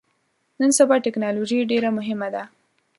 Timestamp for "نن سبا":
0.59-0.95